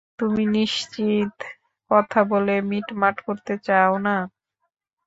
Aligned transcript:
তুমি 0.19 0.43
নিশ্চিত 0.55 1.33
কথা 1.91 2.19
বলে 2.31 2.55
মিটমাট 2.69 3.15
করতে 3.27 3.53
চাও 3.67 3.93
না? 4.05 4.15